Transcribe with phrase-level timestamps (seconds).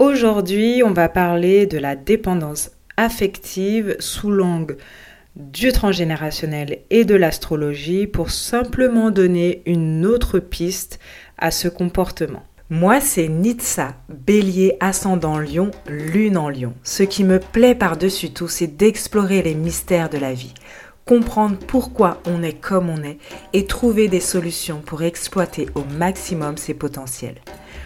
[0.00, 4.78] Aujourd'hui, on va parler de la dépendance affective sous l'angle
[5.36, 11.00] du transgénérationnel et de l'astrologie pour simplement donner une autre piste
[11.36, 12.42] à ce comportement.
[12.70, 16.72] Moi, c'est Nitsa, bélier ascendant lion, lune en lion.
[16.82, 20.54] Ce qui me plaît par-dessus tout, c'est d'explorer les mystères de la vie,
[21.04, 23.18] comprendre pourquoi on est comme on est
[23.52, 27.42] et trouver des solutions pour exploiter au maximum ses potentiels.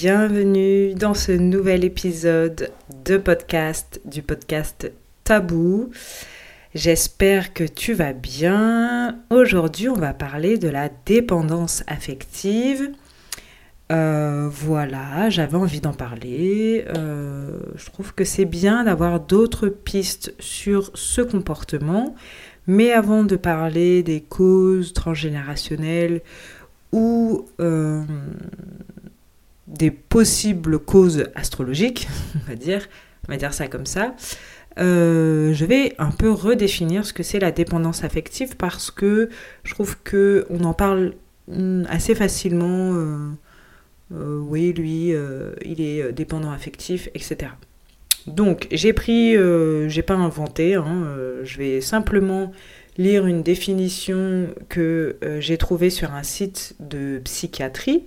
[0.00, 2.70] Bienvenue dans ce nouvel épisode
[3.04, 4.92] de podcast du podcast
[5.24, 5.90] Tabou.
[6.72, 9.18] J'espère que tu vas bien.
[9.28, 12.92] Aujourd'hui, on va parler de la dépendance affective.
[13.90, 16.84] Euh, voilà, j'avais envie d'en parler.
[16.96, 22.14] Euh, je trouve que c'est bien d'avoir d'autres pistes sur ce comportement.
[22.68, 26.20] Mais avant de parler des causes transgénérationnelles
[26.92, 28.02] ou euh,
[29.68, 32.88] des possibles causes astrologiques, on va dire,
[33.28, 34.14] on va dire ça comme ça,
[34.78, 39.28] euh, je vais un peu redéfinir ce que c'est la dépendance affective parce que
[39.64, 41.14] je trouve que on en parle
[41.48, 42.94] hmm, assez facilement.
[42.94, 45.12] Euh, oui, lui,
[45.66, 47.50] il est dépendant affectif, etc.
[48.26, 49.36] Donc, j'ai pris,
[49.88, 51.06] j'ai pas inventé, hein,
[51.44, 52.52] je vais simplement
[52.98, 58.04] lire une définition que euh, j'ai trouvée sur un site de psychiatrie.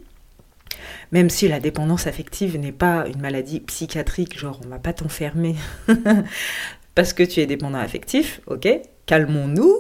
[1.11, 5.55] Même si la dépendance affective n'est pas une maladie psychiatrique, genre on va pas t'enfermer
[6.95, 8.67] parce que tu es dépendant affectif, ok,
[9.05, 9.75] calmons-nous.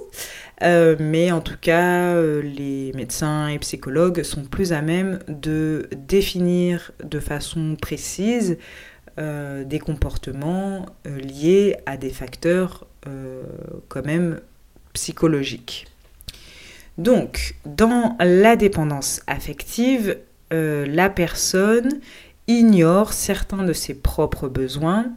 [0.63, 5.89] Euh, mais en tout cas, euh, les médecins et psychologues sont plus à même de
[5.95, 8.57] définir de façon précise
[9.17, 12.87] des comportements liés à des facteurs
[13.87, 14.39] quand même
[14.93, 15.85] psychologique.
[16.97, 20.17] Donc, dans la dépendance affective,
[20.51, 21.99] euh, la personne
[22.47, 25.11] ignore certains de ses propres besoins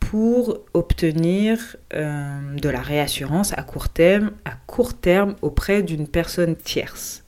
[0.00, 6.56] pour obtenir euh, de la réassurance à court terme, à court terme auprès d'une personne
[6.56, 7.24] tierce.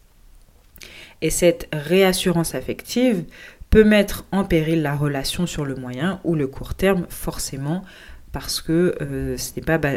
[1.22, 3.24] Et cette réassurance affective
[3.70, 7.84] peut mettre en péril la relation sur le moyen ou le court terme, forcément,
[8.32, 9.36] parce que euh,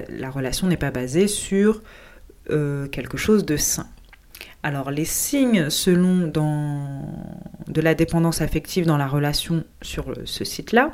[0.09, 1.81] la relation n'est pas basée sur
[2.91, 3.87] quelque chose de sain.
[4.63, 6.31] Alors les signes selon
[7.67, 10.91] de la dépendance affective dans la relation sur ce site-là,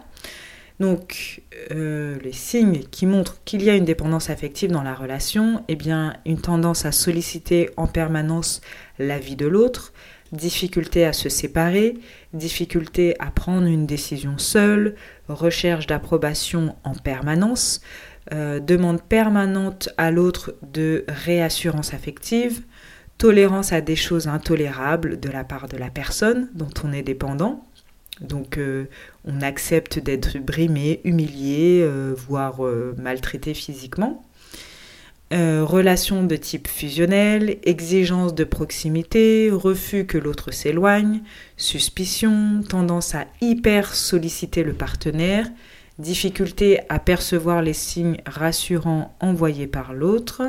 [0.79, 5.63] donc euh, les signes qui montrent qu'il y a une dépendance affective dans la relation,
[5.67, 8.61] eh bien une tendance à solliciter en permanence
[8.97, 9.93] la vie de l'autre,
[10.31, 11.95] difficulté à se séparer,
[12.33, 14.95] difficulté à prendre une décision seule,
[15.27, 17.81] recherche d'approbation en permanence,
[18.31, 22.61] euh, demande permanente à l'autre de réassurance affective,
[23.19, 27.63] tolérance à des choses intolérables de la part de la personne dont on est dépendant.
[28.21, 28.85] Donc euh,
[29.25, 32.61] on accepte d'être brimé, humilié, euh, voire
[32.97, 34.25] maltraité physiquement.
[35.31, 41.21] Euh, relations de type fusionnel, exigence de proximité, refus que l'autre s'éloigne,
[41.55, 45.47] suspicion, tendance à hyper solliciter le partenaire,
[45.99, 50.41] difficulté à percevoir les signes rassurants envoyés par l'autre,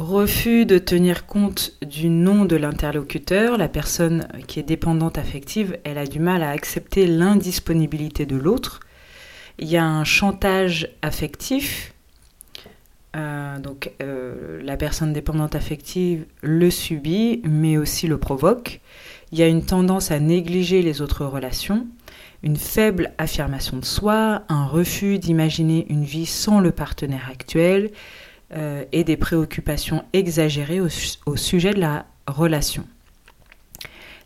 [0.00, 5.98] refus de tenir compte du nom de l'interlocuteur, la personne qui est dépendante affective, elle
[5.98, 8.80] a du mal à accepter l'indisponibilité de l'autre,
[9.58, 11.92] il y a un chantage affectif.
[13.14, 18.80] Euh, donc euh, la personne dépendante affective le subit, mais aussi le provoque.
[19.32, 21.86] Il y a une tendance à négliger les autres relations,
[22.42, 27.90] une faible affirmation de soi, un refus d'imaginer une vie sans le partenaire actuel
[28.52, 32.84] euh, et des préoccupations exagérées au sujet de la relation.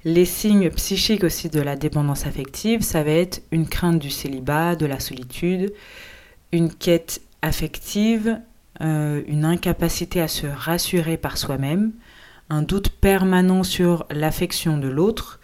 [0.06, 4.76] Les signes psychiques aussi de la dépendance affective, ça va être une crainte du célibat,
[4.76, 5.72] de la solitude,
[6.52, 8.38] une quête affective,
[8.82, 11.92] euh, une incapacité à se rassurer par soi-même,
[12.50, 15.40] un doute permanent sur l'affection de l'autre,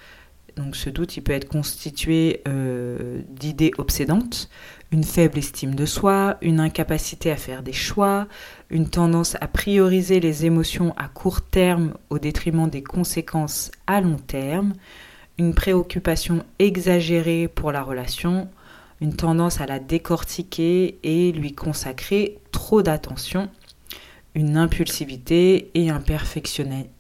[0.57, 4.49] Donc ce doute, il peut être constitué euh, d'idées obsédantes,
[4.91, 8.27] une faible estime de soi, une incapacité à faire des choix,
[8.71, 14.17] une tendance à prioriser les émotions à court terme au détriment des conséquences à long
[14.17, 14.75] terme,
[15.39, 18.49] une préoccupation exagérée pour la relation,
[19.01, 23.49] une tendance à la décortiquer et lui consacrer trop d'attention,
[24.35, 26.03] une impulsivité et un,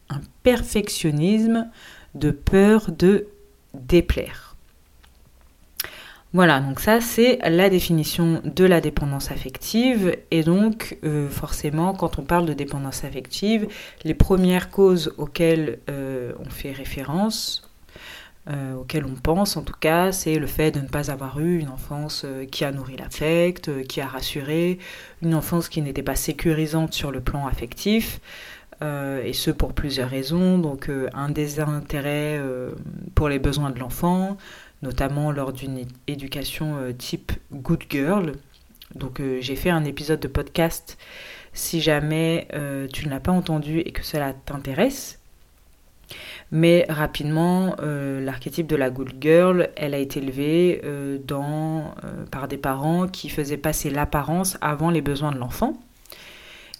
[0.09, 1.69] un perfectionnisme
[2.15, 3.27] de peur de
[3.75, 4.51] déplaire.
[6.33, 10.17] Voilà, donc ça c'est la définition de la dépendance affective.
[10.31, 13.67] Et donc euh, forcément, quand on parle de dépendance affective,
[14.05, 17.69] les premières causes auxquelles euh, on fait référence,
[18.49, 21.59] euh, auxquelles on pense en tout cas, c'est le fait de ne pas avoir eu
[21.59, 24.79] une enfance qui a nourri l'affect, qui a rassuré,
[25.23, 28.21] une enfance qui n'était pas sécurisante sur le plan affectif.
[28.83, 30.59] Euh, et ce pour plusieurs raisons.
[30.59, 32.71] Donc euh, un désintérêt euh,
[33.15, 34.37] pour les besoins de l'enfant,
[34.83, 38.33] notamment lors d'une éducation type good girl.
[38.95, 40.99] Donc j'ai fait un épisode de podcast
[41.53, 42.49] si jamais
[42.93, 45.21] tu ne l'as pas entendu et que cela t'intéresse.
[46.51, 50.83] Mais rapidement, l'archétype de la good girl, elle a été élevée
[51.25, 51.95] dans,
[52.33, 55.79] par des parents qui faisaient passer l'apparence avant les besoins de l'enfant.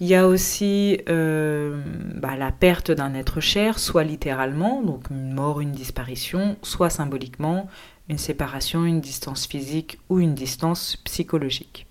[0.01, 1.79] Il y a aussi euh,
[2.15, 7.69] bah, la perte d'un être cher, soit littéralement, donc une mort, une disparition, soit symboliquement,
[8.09, 11.87] une séparation, une distance physique ou une distance psychologique.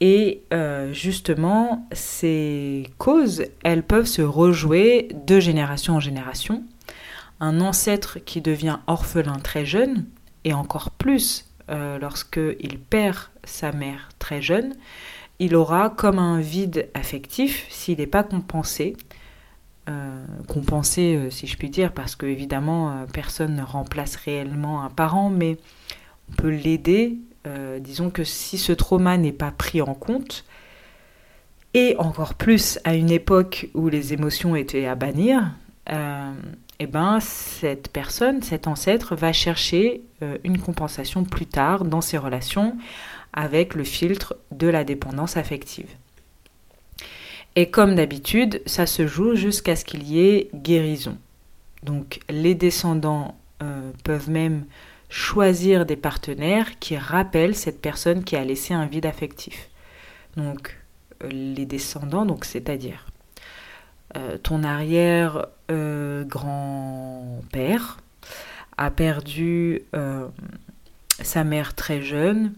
[0.00, 6.62] Et euh, justement, ces causes, elles peuvent se rejouer de génération en génération.
[7.40, 10.04] Un ancêtre qui devient orphelin très jeune,
[10.44, 14.74] et encore plus euh, lorsqu'il perd sa mère très jeune,
[15.38, 18.96] il aura comme un vide affectif s'il n'est pas compensé.
[19.88, 24.82] Euh, compensé, euh, si je puis dire, parce que évidemment, euh, personne ne remplace réellement
[24.82, 25.58] un parent, mais
[26.30, 27.18] on peut l'aider.
[27.78, 30.44] disons que si ce trauma n'est pas pris en compte,
[31.74, 35.52] et encore plus à une époque où les émotions étaient à bannir,
[35.88, 40.02] eh ben, cette personne, cet ancêtre, va chercher
[40.42, 42.76] une compensation plus tard dans ses relations
[43.36, 45.88] avec le filtre de la dépendance affective.
[47.54, 51.16] Et comme d'habitude, ça se joue jusqu'à ce qu'il y ait guérison.
[51.82, 54.66] Donc les descendants euh, peuvent même
[55.08, 59.70] choisir des partenaires qui rappellent cette personne qui a laissé un vide affectif.
[60.36, 60.76] Donc
[61.22, 63.06] euh, les descendants, donc c'est-à-dire
[64.16, 67.98] euh, ton arrière grand-père
[68.76, 69.82] a perdu
[71.20, 72.52] sa mère très jeune,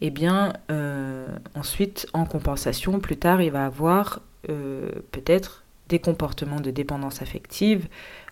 [0.00, 6.60] eh bien euh, ensuite en compensation, plus tard, il va avoir euh, peut-être des comportements
[6.60, 7.88] de dépendance affective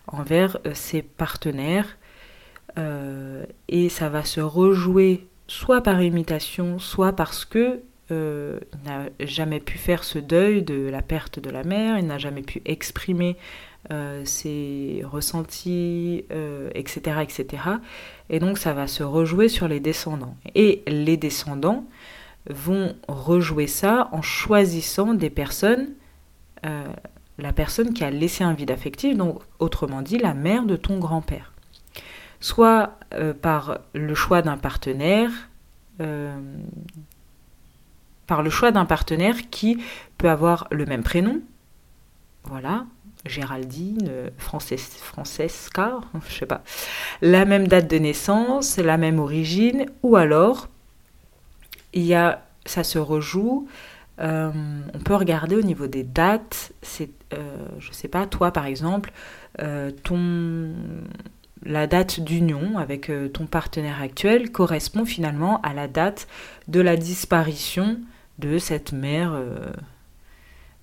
[0.06, 1.98] envers euh, ses partenaires.
[3.68, 7.82] Et ça va se rejouer soit par imitation, soit parce que
[8.12, 12.18] il n'a jamais pu faire ce deuil de la perte de la mère, il n'a
[12.18, 13.36] jamais pu exprimer
[13.90, 16.24] euh, ses ressentis,
[16.72, 17.46] etc., euh, etc.
[18.30, 20.36] Et donc ça va se rejouer sur les descendants.
[20.54, 21.84] Et les descendants
[22.48, 25.88] vont rejouer ça en choisissant des personnes,
[26.64, 26.86] euh,
[27.38, 31.00] la personne qui a laissé un vide affectif, donc autrement dit la mère de ton
[31.00, 31.52] grand-père.
[32.38, 32.98] Soit
[33.40, 35.30] par le choix d'un partenaire,
[38.26, 39.82] par le choix d'un partenaire qui
[40.18, 41.40] peut avoir le même prénom,
[42.44, 42.86] voilà,
[43.26, 46.62] Géraldine, Francesca, je sais pas,
[47.20, 50.68] la même date de naissance, la même origine, ou alors
[51.92, 53.66] il ça se rejoue.
[54.20, 54.50] Euh,
[54.94, 56.72] on peut regarder au niveau des dates.
[56.82, 59.12] C'est, euh, je sais pas, toi par exemple,
[59.60, 60.72] euh, ton
[61.64, 66.26] la date d'union avec ton partenaire actuel correspond finalement à la date
[66.66, 68.00] de la disparition
[68.42, 69.32] de cette mère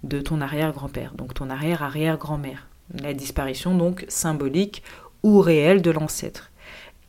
[0.03, 2.67] de ton arrière-grand-père, donc ton arrière-arrière-grand-mère.
[3.01, 4.81] La disparition donc symbolique
[5.23, 6.51] ou réelle de l'ancêtre.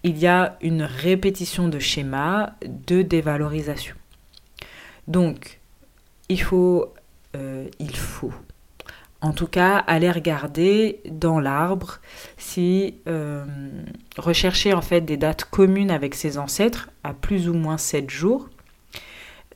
[0.02, 3.94] Il y a une répétition de schémas de dévalorisation.
[5.08, 5.60] Donc,
[6.28, 6.92] il faut,
[7.36, 8.32] euh, il faut,
[9.20, 12.00] en tout cas, aller regarder dans l'arbre
[12.38, 13.44] si euh,
[14.16, 18.48] rechercher en fait des dates communes avec ses ancêtres à plus ou moins 7 jours.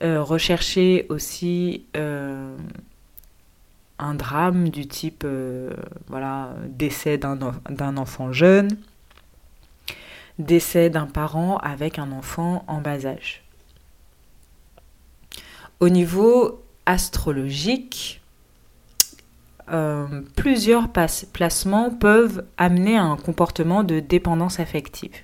[0.02, 1.84] Euh, rechercher aussi
[3.98, 5.70] un drame du type euh,
[6.08, 8.68] voilà, décès d'un enfant jeune,
[10.38, 13.44] décès d'un parent avec un enfant en bas âge.
[15.80, 18.20] Au niveau astrologique,
[19.70, 25.14] euh, plusieurs placements peuvent amener à un comportement de dépendance affective.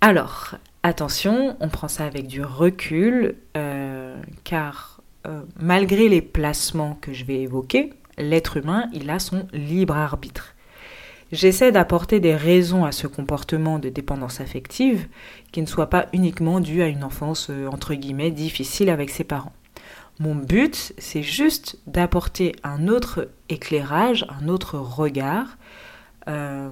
[0.00, 7.12] Alors, attention, on prend ça avec du recul, euh, car euh, malgré les placements que
[7.12, 10.54] je vais évoquer, l'être humain, il a son libre arbitre.
[11.30, 15.08] J'essaie d'apporter des raisons à ce comportement de dépendance affective
[15.50, 19.54] qui ne soit pas uniquement dû à une enfance entre guillemets difficile avec ses parents.
[20.20, 25.56] Mon but, c'est juste d'apporter un autre éclairage, un autre regard.
[26.28, 26.70] Euh,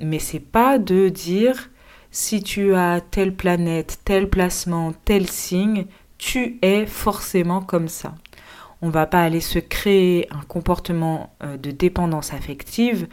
[0.00, 1.70] mais c'est pas de dire
[2.16, 5.84] si tu as telle planète, tel placement, tel signe,
[6.16, 8.14] tu es forcément comme ça.
[8.80, 13.06] On va pas aller se créer un comportement euh, de dépendance affective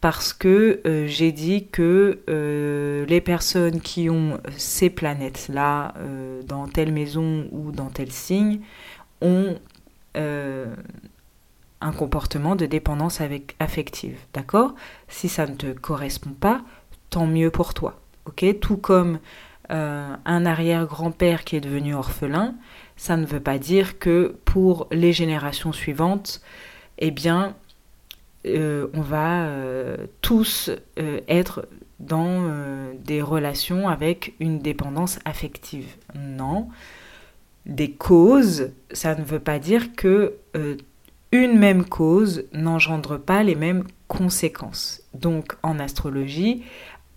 [0.00, 5.94] parce que euh, j'ai dit que euh, les personnes qui ont ces planètes-là
[6.44, 8.58] dans telle maison ou dans tel signe
[9.20, 9.54] ont
[10.16, 13.20] un comportement de dépendance
[13.60, 14.18] affective.
[14.34, 14.74] D'accord?
[15.06, 16.62] Si ça ne te correspond pas,
[17.08, 18.00] tant mieux pour toi.
[18.60, 19.18] Tout comme
[19.70, 22.54] un arrière-grand-père qui est devenu orphelin,
[22.96, 26.40] ça ne veut pas dire que pour les générations suivantes,
[26.98, 27.54] eh bien,
[28.46, 31.66] euh, on va euh, tous euh, être
[32.00, 32.44] dans
[33.04, 35.96] des relations avec une dépendance affective.
[36.14, 36.68] Non.
[37.66, 40.36] Des causes, ça ne veut pas dire que
[41.32, 45.02] une même cause n'engendre pas les mêmes conséquences.
[45.12, 46.62] Donc en astrologie,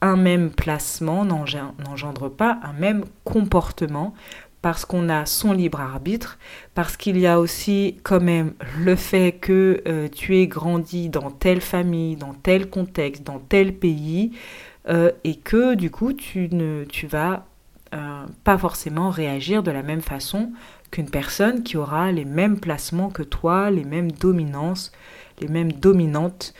[0.01, 4.13] un même placement n'engendre pas un même comportement
[4.61, 6.37] parce qu'on a son libre arbitre,
[6.75, 11.31] parce qu'il y a aussi quand même le fait que euh, tu es grandi dans
[11.31, 14.31] telle famille, dans tel contexte, dans tel pays,
[14.87, 17.45] euh, et que du coup tu ne tu vas
[17.93, 20.51] euh, pas forcément réagir de la même façon
[20.91, 24.91] qu'une personne qui aura les mêmes placements que toi, les mêmes dominances,
[25.39, 26.53] les mêmes dominantes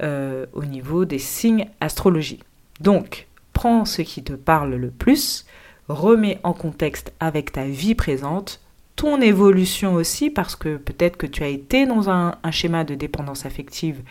[0.00, 2.44] au niveau des signes astrologiques.
[2.80, 5.46] Donc, prends ce qui te parle le plus,
[5.88, 8.60] remets en contexte avec ta vie présente,
[8.96, 13.46] ton évolution aussi, parce que peut-être que tu as été dans un, schéma de dépendance
[13.46, 14.02] affective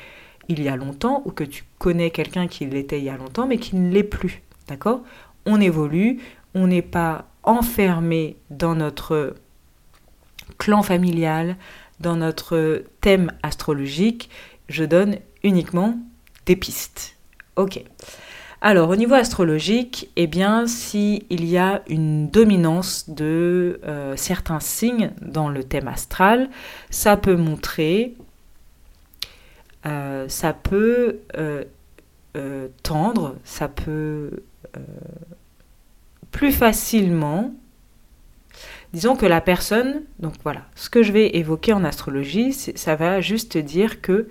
[0.49, 3.47] il y a longtemps, ou que tu connais quelqu'un qui l'était il y a longtemps,
[3.47, 4.41] mais qui ne l'est plus.
[4.67, 5.01] D'accord?
[5.45, 6.19] On évolue,
[6.53, 9.35] on n'est pas enfermé dans notre
[10.57, 11.57] clan familial,
[11.99, 14.29] dans notre thème astrologique.
[14.69, 15.97] Je donne uniquement
[16.45, 17.17] des pistes.
[17.57, 17.83] Ok.
[18.59, 25.11] Alors, au niveau astrologique, eh bien, s'il y a une dominance de euh, certains signes
[25.21, 26.49] dans le thème astral,
[26.89, 28.15] ça peut montrer,
[29.85, 31.65] euh, ça peut euh,
[32.81, 34.31] tendre, ça peut
[36.31, 37.51] plus facilement,
[38.93, 43.21] disons que la personne, donc voilà, ce que je vais évoquer en astrologie, ça va
[43.21, 44.29] juste dire que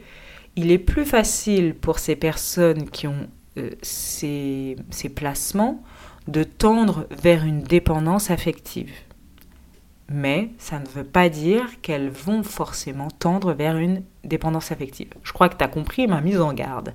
[0.56, 4.76] il est plus facile pour ces personnes qui ont euh, ces,
[5.14, 5.82] placements
[6.28, 8.92] de tendre vers une dépendance affective.
[10.08, 15.08] Mais ça ne veut pas dire qu'elles vont forcément tendre vers une dépendance affective.
[15.22, 16.94] Je crois que tu as compris ma mise en garde.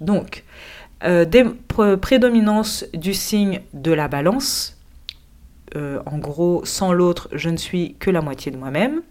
[0.00, 0.44] Donc,
[1.04, 1.26] euh,
[1.96, 4.78] prédominance du signe de la balance.
[5.76, 9.02] Euh, en gros, sans l'autre, je ne suis que la moitié de moi-même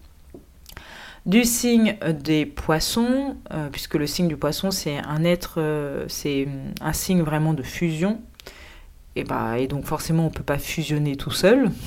[1.25, 6.47] du signe des poissons, euh, puisque le signe du poisson c'est un être, euh, c'est
[6.81, 8.21] un signe vraiment de fusion,
[9.15, 11.69] et, bah, et donc forcément on ne peut pas fusionner tout seul.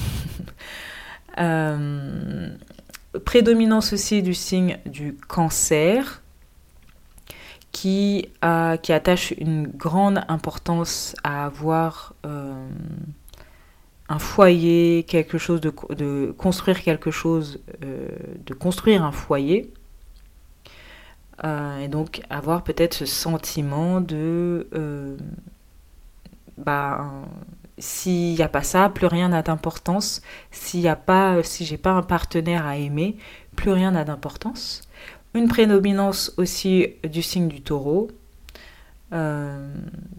[1.38, 2.48] Euh,
[3.26, 6.22] prédominance aussi du signe du cancer,
[7.72, 8.30] qui,
[8.82, 12.14] qui attache une grande importance à avoir
[14.08, 18.08] un foyer, quelque chose de, de construire quelque chose, euh,
[18.44, 19.72] de construire un foyer.
[21.44, 25.18] Euh, et donc avoir peut-être ce sentiment de euh,
[26.56, 27.04] bah
[27.78, 30.22] s'il n'y a pas ça, plus rien n'a d'importance.
[30.50, 33.16] S'il n'y a pas, si j'ai pas un partenaire à aimer,
[33.54, 34.82] plus rien n'a d'importance.
[35.34, 38.08] Une prédominance aussi du signe du taureau,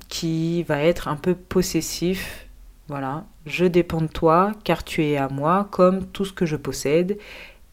[0.07, 2.46] qui va être un peu possessif,
[2.87, 6.55] voilà, je dépends de toi car tu es à moi comme tout ce que je
[6.55, 7.17] possède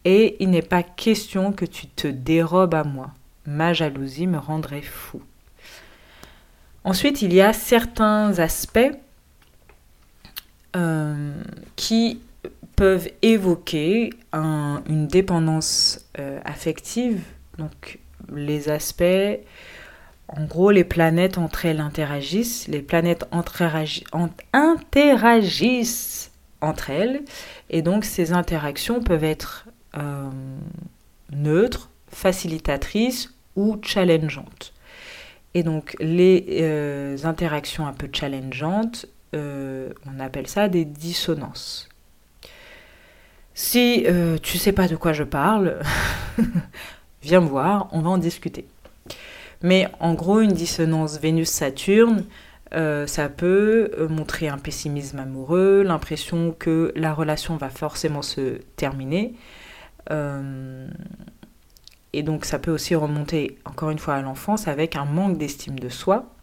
[0.04, 3.10] et il n'est pas question que tu te dérobes à moi.
[3.46, 5.22] Ma jalousie me rendrait fou.
[6.82, 8.90] Ensuite, il y a certains aspects
[10.76, 11.32] euh,
[11.76, 12.20] qui
[12.76, 17.22] peuvent évoquer une dépendance euh, affective.
[17.56, 18.00] Donc,
[18.32, 19.38] les aspects
[20.28, 23.26] en gros, les planètes entre elles interagissent, les planètes
[24.52, 27.22] interagissent entre elles,
[27.70, 29.66] et donc ces interactions peuvent être
[29.96, 30.30] euh,
[31.30, 34.72] neutres, facilitatrice ou challengeante.
[35.52, 41.88] Et donc les euh, interactions un peu challengeantes, euh, on appelle ça des dissonances.
[43.56, 44.04] Si
[44.42, 45.78] tu sais pas de quoi je parle,
[47.22, 48.66] viens me voir, on va en discuter.
[49.64, 52.24] Mais en gros, une dissonance Vénus-Saturne,
[52.70, 59.34] ça peut montrer un pessimisme amoureux, l'impression que la relation va forcément se terminer.
[62.14, 65.78] Et donc ça peut aussi remonter encore une fois à l'enfance avec un manque d'estime
[65.80, 66.34] de soi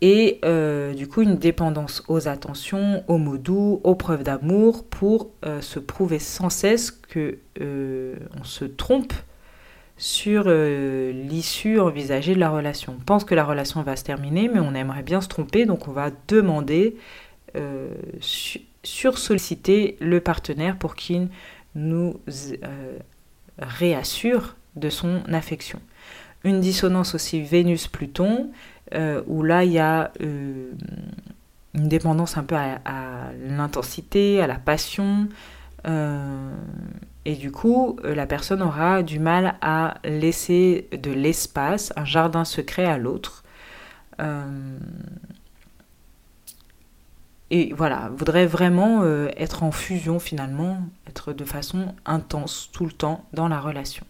[0.00, 5.30] et euh, du coup une dépendance aux attentions, aux mots doux, aux preuves d'amour pour
[5.44, 9.12] euh, se prouver sans cesse que euh, on se trompe
[9.96, 12.96] sur l'issue envisagée de la relation.
[12.98, 15.86] On pense que la relation va se terminer, mais on aimerait bien se tromper, donc
[15.88, 16.96] on va demander,
[18.82, 21.28] sur solliciter le partenaire pour qu'il
[21.76, 22.20] nous
[23.58, 25.80] réassure de son affection.
[26.44, 28.50] Une dissonance aussi Vénus-Pluton,
[28.94, 30.72] euh, où là il y a euh,
[31.74, 35.28] une dépendance un peu à, l'intensité, à la passion,
[35.86, 36.54] euh,
[37.24, 42.84] et du coup la personne aura du mal à laisser de l'espace, un jardin secret
[42.84, 43.44] à l'autre.
[47.50, 49.04] et voilà, voudrait vraiment
[49.36, 50.78] être en fusion finalement,
[51.08, 54.04] être de façon intense tout le temps dans la relation.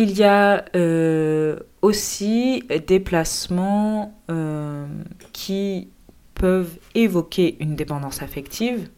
[0.00, 4.86] Il y a euh, aussi des placements euh,
[5.32, 5.88] qui
[6.34, 8.88] peuvent évoquer une dépendance affective.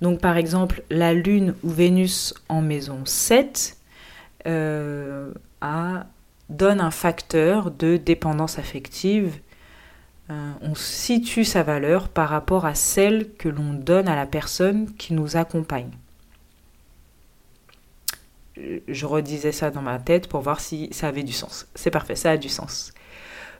[0.00, 3.76] Donc par exemple, la Lune ou Vénus en maison 7
[4.46, 5.32] euh,
[6.48, 9.38] donne un facteur de dépendance affective.
[10.28, 15.14] on situe sa valeur par rapport à celle que l'on donne à la personne qui
[15.14, 15.90] nous accompagne
[18.56, 21.66] je redisais ça dans ma tête pour voir si ça avait du sens.
[21.74, 22.92] C'est parfait, ça a du sens.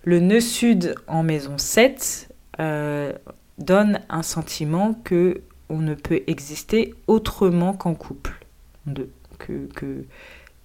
[0.04, 3.12] Le nœud sud en maison 7 euh,
[3.58, 8.32] donne un sentiment que on ne peut exister autrement qu'en couple.
[9.38, 10.04] que,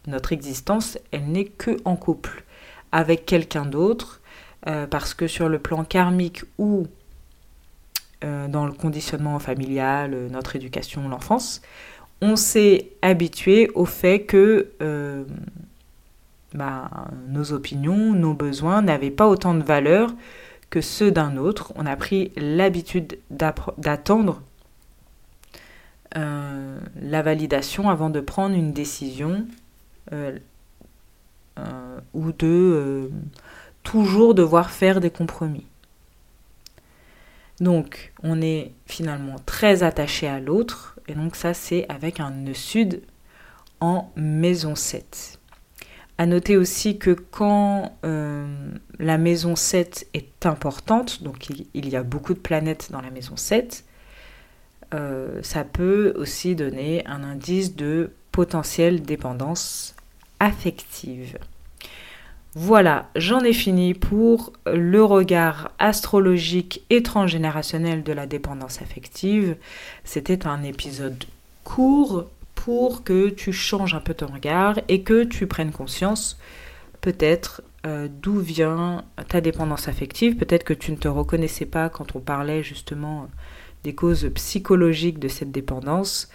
[0.08, 2.44] notre existence, elle n'est que en couple
[2.92, 4.22] avec quelqu'un d'autre,
[4.68, 6.88] euh, parce que sur le plan karmique ou
[8.24, 11.62] euh, dans le conditionnement familial, notre éducation, l'enfance,
[12.22, 15.24] on s'est habitué au fait que euh,
[16.54, 16.90] bah,
[17.28, 20.14] nos opinions, nos besoins n'avaient pas autant de valeur
[20.70, 21.72] que ceux d'un autre.
[21.76, 24.42] On a pris l'habitude d'attendre
[26.18, 29.46] euh, la validation avant de prendre une décision
[30.12, 30.38] euh,
[32.14, 33.12] ou de
[33.84, 35.66] toujours devoir faire des compromis.
[37.60, 42.54] Donc, on est finalement très attaché à l'autre, et donc ça, c'est avec un nœud
[42.54, 43.02] sud
[43.82, 45.40] en maison 7.
[46.18, 52.04] À noter aussi que quand euh, la maison 7 est importante, donc il, y a
[52.04, 53.86] beaucoup de planètes dans la maison 7,
[54.94, 59.96] euh, ça peut aussi donner un indice de potentielle dépendance
[60.40, 61.38] affective.
[62.56, 69.56] Voilà, j'en ai fini pour le regard astrologique et transgénérationnel de la dépendance affective.
[70.04, 71.24] C'était un épisode
[71.64, 72.26] court
[72.56, 76.40] pour que tu changes un peu ton regard et que tu prennes conscience
[77.02, 80.36] peut-être euh, d'où vient ta dépendance affective.
[80.36, 83.30] Peut-être que tu ne te reconnaissais pas quand on parlait justement
[83.84, 86.30] des causes psychologiques de cette dépendance.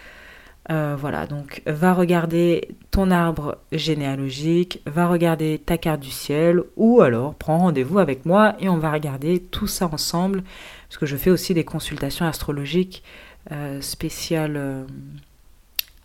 [0.71, 7.01] Euh, voilà, donc va regarder ton arbre généalogique, va regarder ta carte du ciel, ou
[7.01, 10.43] alors prends rendez-vous avec moi et on va regarder tout ça ensemble,
[10.87, 13.03] parce que je fais aussi des consultations astrologiques
[13.51, 14.85] euh, spéciales euh,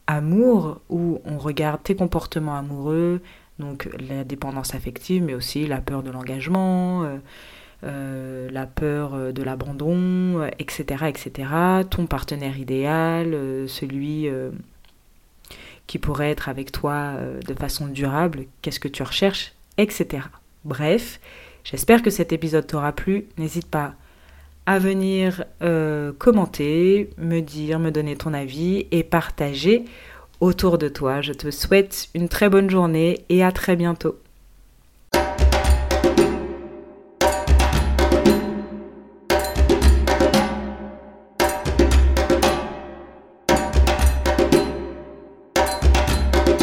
[0.07, 3.23] amour, où on regarde tes comportements amoureux,
[3.59, 7.19] donc la dépendance affective, mais aussi la peur de l'engagement.
[7.83, 11.49] Euh, la peur euh, de l'abandon, etc., euh, etc.
[11.89, 13.35] Ton partenaire idéal,
[13.69, 14.29] celui
[15.87, 17.15] qui pourrait être avec toi
[17.47, 20.25] de façon durable, qu'est-ce que tu recherches, etc.
[20.65, 21.21] Bref,
[21.65, 23.27] j'espère que cet épisode t'aura plu.
[23.39, 23.95] N'hésite pas
[24.67, 25.45] à venir
[26.19, 29.85] commenter, me dire, me donner ton avis et partager
[30.41, 31.23] autour de toi.
[31.23, 34.17] Je te souhaite une très bonne journée et à très bientôt.